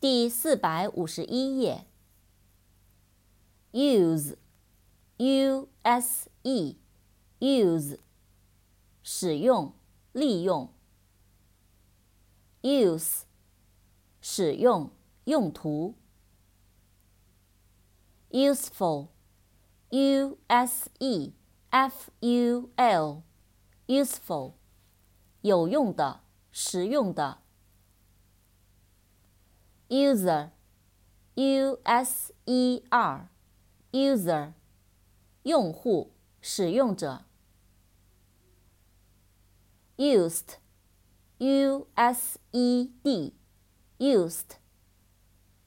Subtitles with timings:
[0.00, 1.84] 第四百五十一页。
[3.72, 7.98] use，u s e，use，
[9.02, 9.74] 使用、
[10.12, 10.72] 利用。
[12.62, 13.24] use，
[14.22, 14.90] 使用、
[15.24, 15.94] 用途。
[18.30, 21.34] useful，u s e
[21.68, 24.54] f u l，useful，
[25.42, 27.42] 有用的、实用的。
[29.90, 34.52] User，u s e r，user，
[35.42, 37.24] 用户、使用者。
[39.96, 44.58] used，u s e d，used，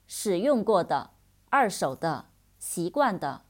[0.06, 1.10] 使用过的、
[1.50, 3.42] 二手的、习惯的。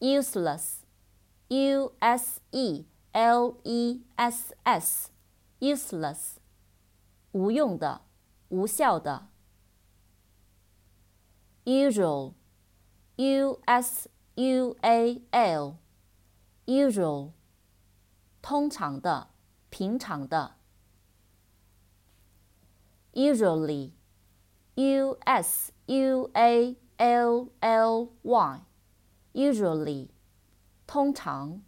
[0.00, 6.36] useless，u s e l e s s，useless，
[7.32, 8.02] 无用的。
[8.48, 9.28] 无效的。
[11.64, 17.32] usual，u s u a l，usual，
[18.42, 19.30] 通常的，
[19.70, 20.56] 平常的。
[23.14, 30.10] usually，u s u a l l y，usually，
[30.86, 31.62] 通常。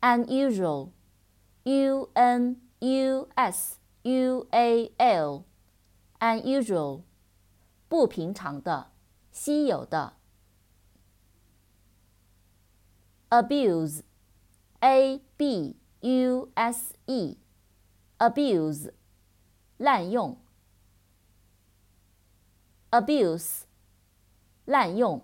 [0.00, 7.02] unusual，u n U S U A L，unusual，
[7.88, 8.90] 不平常的，
[9.30, 10.14] 稀有的。
[13.28, 18.92] abuse，a b u s e，abuse，
[19.76, 20.38] 滥用。
[22.90, 23.64] abuse，
[24.64, 25.22] 滥用。